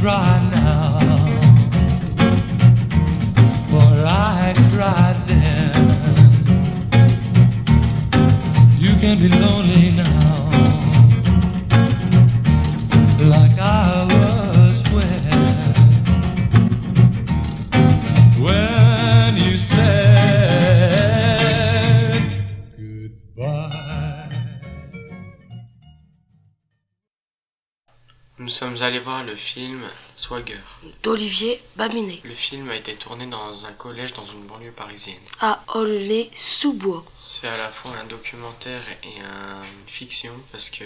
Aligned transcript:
cry 0.00 0.40
now. 0.50 0.98
For 3.70 3.92
I 4.06 4.54
cried 4.72 5.18
then 5.28 5.74
You 8.78 8.96
can 8.96 9.18
be 9.18 9.28
lonely 9.28 9.90
now. 9.92 10.48
Like 13.18 13.58
I 13.58 14.06
was 14.14 14.82
when 14.94 15.74
When 18.42 19.36
you 19.36 19.56
said 19.58 20.60
Goodbye. 22.78 23.89
Sommes 28.50 28.82
allés 28.82 28.98
voir 28.98 29.24
le 29.24 29.34
film 29.36 29.82
Swagger. 30.16 30.58
d'Olivier 31.02 31.62
Babinet 31.76 32.20
Le 32.24 32.34
film 32.34 32.68
a 32.70 32.76
été 32.76 32.94
tourné 32.94 33.26
dans 33.26 33.64
un 33.64 33.72
collège 33.72 34.12
dans 34.12 34.26
une 34.26 34.42
banlieue 34.46 34.72
parisienne. 34.72 35.16
à 35.40 35.62
Aulnay-sous-Bois. 35.74 37.04
C'est 37.16 37.48
à 37.48 37.56
la 37.56 37.68
fois 37.70 37.92
un 38.02 38.04
documentaire 38.06 38.82
et 39.02 39.18
une 39.18 39.88
fiction 39.88 40.32
parce 40.52 40.68
que 40.70 40.84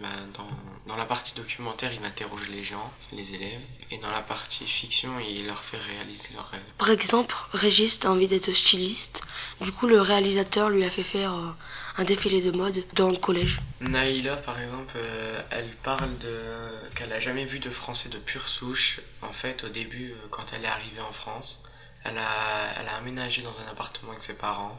ben, 0.00 0.08
dans, 0.34 0.48
dans 0.86 0.96
la 0.96 1.06
partie 1.06 1.34
documentaire, 1.34 1.92
il 1.92 2.04
interroge 2.04 2.48
les 2.50 2.62
gens, 2.62 2.92
les 3.12 3.34
élèves, 3.34 3.60
et 3.90 3.98
dans 3.98 4.10
la 4.10 4.20
partie 4.20 4.66
fiction, 4.66 5.10
il 5.26 5.46
leur 5.46 5.62
fait 5.64 5.78
réaliser 5.78 6.30
leurs 6.34 6.48
rêves. 6.50 6.60
Par 6.78 6.90
exemple, 6.90 7.34
Régis 7.52 8.00
a 8.04 8.10
envie 8.10 8.28
d'être 8.28 8.52
styliste? 8.52 9.22
Du 9.60 9.72
coup, 9.72 9.86
le 9.86 10.00
réalisateur 10.00 10.68
lui 10.68 10.84
a 10.84 10.90
fait 10.90 11.02
faire 11.02 11.34
euh, 11.34 11.48
un 11.96 12.04
défilé 12.04 12.40
de 12.40 12.50
mode 12.50 12.84
dans 12.94 13.10
le 13.10 13.16
collège. 13.16 13.60
Naïla, 13.80 14.36
par 14.36 14.60
exemple, 14.60 14.94
euh, 14.96 15.40
elle 15.50 15.70
parle 15.82 16.18
de 16.18 16.40
qu'elle 16.94 17.12
a 17.12 17.20
jamais 17.20 17.44
vu 17.44 17.58
de 17.58 17.70
Français 17.70 18.08
de 18.08 18.18
pure 18.18 18.48
souche. 18.48 19.00
En 19.22 19.32
fait, 19.32 19.64
au 19.64 19.68
début, 19.68 20.10
euh, 20.10 20.26
quand 20.30 20.46
elle 20.52 20.64
est 20.64 20.68
arrivée 20.68 21.00
en 21.00 21.12
France, 21.12 21.62
elle 22.04 22.18
a, 22.18 22.80
elle 22.80 22.88
a 22.88 22.96
aménagé 22.96 23.42
dans 23.42 23.58
un 23.60 23.70
appartement 23.70 24.10
avec 24.10 24.22
ses 24.22 24.36
parents. 24.36 24.76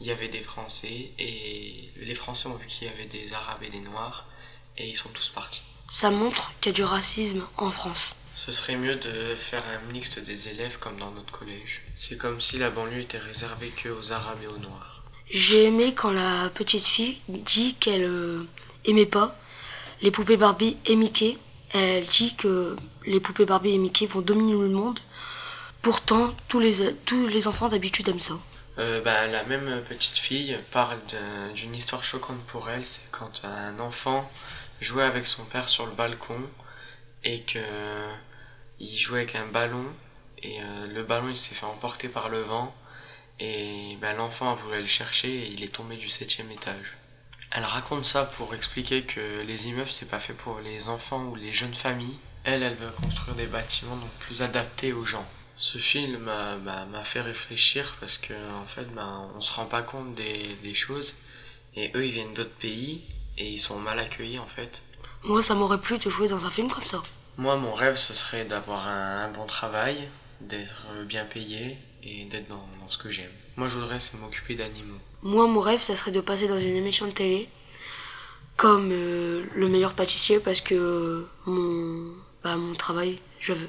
Il 0.00 0.06
y 0.06 0.10
avait 0.10 0.28
des 0.28 0.42
Français 0.42 1.10
et 1.18 1.90
les 1.96 2.14
Français 2.14 2.48
ont 2.48 2.54
vu 2.54 2.66
qu'il 2.66 2.86
y 2.86 2.90
avait 2.90 3.06
des 3.06 3.32
Arabes 3.32 3.62
et 3.62 3.70
des 3.70 3.80
Noirs 3.80 4.26
et 4.76 4.86
ils 4.88 4.96
sont 4.96 5.08
tous 5.08 5.30
partis. 5.30 5.62
Ça 5.88 6.10
montre 6.10 6.52
qu'il 6.60 6.72
y 6.72 6.74
a 6.74 6.76
du 6.76 6.84
racisme 6.84 7.46
en 7.56 7.70
France. 7.70 8.14
Ce 8.34 8.52
serait 8.52 8.76
mieux 8.76 8.96
de 8.96 9.34
faire 9.36 9.62
un 9.72 9.92
mixte 9.92 10.18
des 10.18 10.50
élèves 10.50 10.78
comme 10.78 10.98
dans 10.98 11.12
notre 11.12 11.32
collège. 11.32 11.82
C'est 11.94 12.18
comme 12.18 12.40
si 12.40 12.58
la 12.58 12.68
banlieue 12.68 13.00
était 13.00 13.16
réservée 13.18 13.70
que 13.70 13.88
aux 13.88 14.12
Arabes 14.12 14.42
et 14.42 14.46
aux 14.48 14.58
Noirs. 14.58 14.95
J'ai 15.28 15.64
aimé 15.64 15.92
quand 15.94 16.10
la 16.12 16.50
petite 16.54 16.84
fille 16.84 17.18
dit 17.28 17.74
qu'elle 17.74 18.04
euh, 18.04 18.44
aimait 18.84 19.06
pas 19.06 19.36
les 20.02 20.10
poupées 20.10 20.36
Barbie 20.36 20.76
et 20.86 20.96
Mickey. 20.96 21.36
Elle 21.72 22.06
dit 22.06 22.34
que 22.36 22.76
les 23.04 23.18
poupées 23.20 23.44
Barbie 23.44 23.70
et 23.70 23.78
Mickey 23.78 24.06
vont 24.06 24.20
dominer 24.20 24.52
le 24.52 24.68
monde. 24.68 25.00
Pourtant, 25.82 26.34
tous 26.48 26.60
les, 26.60 26.94
tous 27.06 27.26
les 27.26 27.48
enfants 27.48 27.68
d'habitude 27.68 28.08
aiment 28.08 28.20
ça. 28.20 28.34
Euh, 28.78 29.00
bah, 29.00 29.26
la 29.26 29.42
même 29.44 29.82
petite 29.88 30.18
fille 30.18 30.56
parle 30.70 30.98
d'un- 31.10 31.52
d'une 31.52 31.74
histoire 31.74 32.04
choquante 32.04 32.40
pour 32.46 32.68
elle. 32.70 32.84
C'est 32.84 33.10
quand 33.10 33.42
un 33.44 33.78
enfant 33.80 34.30
jouait 34.80 35.04
avec 35.04 35.26
son 35.26 35.44
père 35.44 35.68
sur 35.68 35.86
le 35.86 35.92
balcon 35.92 36.40
et 37.24 37.40
que 37.42 37.58
il 38.78 38.96
jouait 38.96 39.20
avec 39.20 39.34
un 39.36 39.46
ballon 39.46 39.86
et 40.42 40.60
euh, 40.60 40.86
le 40.88 41.02
ballon 41.02 41.28
il 41.30 41.36
s'est 41.36 41.54
fait 41.54 41.64
emporter 41.64 42.08
par 42.08 42.28
le 42.28 42.42
vent 42.42 42.74
et 43.38 43.96
bah, 44.00 44.12
l'enfant 44.14 44.50
a 44.50 44.54
voulu 44.54 44.80
le 44.80 44.86
chercher 44.86 45.28
et 45.28 45.48
il 45.48 45.62
est 45.62 45.74
tombé 45.74 45.96
du 45.96 46.08
septième 46.08 46.50
étage. 46.50 46.96
Elle 47.52 47.64
raconte 47.64 48.04
ça 48.04 48.24
pour 48.24 48.54
expliquer 48.54 49.02
que 49.02 49.42
les 49.42 49.68
immeubles 49.68 49.90
c'est 49.90 50.08
pas 50.10 50.18
fait 50.18 50.34
pour 50.34 50.60
les 50.60 50.88
enfants 50.88 51.24
ou 51.26 51.34
les 51.36 51.52
jeunes 51.52 51.74
familles. 51.74 52.18
Elle, 52.44 52.62
elle 52.62 52.76
veut 52.76 52.90
construire 52.92 53.36
des 53.36 53.46
bâtiments 53.46 53.96
donc 53.96 54.10
plus 54.20 54.42
adaptés 54.42 54.92
aux 54.92 55.04
gens. 55.04 55.26
Ce 55.56 55.78
film 55.78 56.18
m'a 56.18 56.56
bah, 56.56 56.84
m'a 56.86 57.04
fait 57.04 57.20
réfléchir 57.20 57.96
parce 58.00 58.18
que 58.18 58.34
en 58.54 58.66
fait 58.66 58.92
bah, 58.94 59.28
on 59.34 59.40
se 59.40 59.52
rend 59.52 59.66
pas 59.66 59.82
compte 59.82 60.14
des, 60.14 60.56
des 60.62 60.74
choses 60.74 61.16
et 61.74 61.90
eux 61.94 62.06
ils 62.06 62.12
viennent 62.12 62.34
d'autres 62.34 62.50
pays 62.50 63.02
et 63.38 63.50
ils 63.50 63.58
sont 63.58 63.78
mal 63.78 63.98
accueillis 63.98 64.38
en 64.38 64.46
fait. 64.46 64.82
Moi, 65.24 65.42
ça 65.42 65.54
m'aurait 65.54 65.80
plu 65.80 65.98
de 65.98 66.08
jouer 66.08 66.28
dans 66.28 66.44
un 66.44 66.50
film 66.50 66.70
comme 66.70 66.84
ça. 66.84 67.02
Moi 67.36 67.56
mon 67.56 67.72
rêve 67.74 67.96
ce 67.96 68.12
serait 68.12 68.44
d'avoir 68.44 68.86
un, 68.86 69.24
un 69.24 69.28
bon 69.28 69.46
travail, 69.46 69.96
d'être 70.40 70.86
bien 71.04 71.24
payé 71.24 71.78
et 72.06 72.24
d'être 72.26 72.48
dans, 72.48 72.66
dans 72.80 72.88
ce 72.88 72.98
que 72.98 73.10
j'aime. 73.10 73.30
Moi 73.56 73.68
je 73.68 73.78
voudrais 73.78 74.00
c'est 74.00 74.16
m'occuper 74.18 74.54
d'animaux. 74.54 74.98
Moi, 75.22 75.46
mon 75.48 75.60
rêve, 75.60 75.80
ça 75.80 75.96
serait 75.96 76.12
de 76.12 76.20
passer 76.20 76.46
dans 76.46 76.58
une 76.58 76.76
émission 76.76 77.06
de 77.06 77.12
télé 77.12 77.48
comme 78.56 78.90
euh, 78.92 79.44
le 79.54 79.68
meilleur 79.68 79.94
pâtissier 79.94 80.38
parce 80.40 80.60
que 80.60 81.26
mon, 81.46 82.14
bah, 82.44 82.56
mon 82.56 82.74
travail, 82.74 83.18
je 83.40 83.52
veux, 83.52 83.68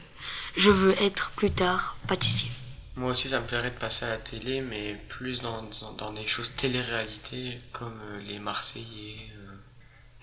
je 0.55 0.69
veux 0.71 0.95
être 1.01 1.31
plus 1.35 1.51
tard 1.51 1.97
pâtissier. 2.07 2.49
Moi 2.95 3.11
aussi 3.11 3.27
ça 3.29 3.39
me 3.39 3.45
plairait 3.45 3.71
de 3.71 3.75
passer 3.75 4.05
à 4.05 4.09
la 4.09 4.17
télé 4.17 4.61
mais 4.61 4.95
plus 5.09 5.41
dans, 5.41 5.63
dans, 5.81 5.93
dans 5.93 6.13
des 6.13 6.27
choses 6.27 6.55
télé-réalité 6.55 7.59
comme 7.71 7.99
euh, 8.07 8.19
les 8.27 8.39
Marseillais. 8.39 9.17
euh. 9.37 9.55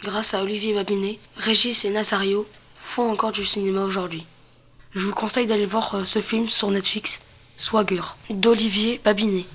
Grâce 0.02 0.34
à 0.34 0.42
Olivier 0.42 0.74
Babinet, 0.74 1.18
Régis 1.36 1.84
et 1.84 1.90
Nazario 1.90 2.46
font 2.78 3.10
encore 3.12 3.32
du 3.32 3.44
cinéma 3.44 3.82
aujourd'hui. 3.84 4.24
Je 4.94 5.00
vous 5.06 5.14
conseille 5.14 5.46
d'aller 5.46 5.66
voir 5.66 5.94
euh, 5.94 6.04
ce 6.04 6.20
film 6.20 6.48
sur 6.48 6.70
Netflix, 6.70 7.22
Swagger, 7.56 8.02
d'Olivier 8.30 9.00
Babinet. 9.04 9.46